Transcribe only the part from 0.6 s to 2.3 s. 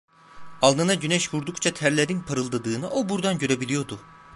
Alnına güneş vurdukça terlerin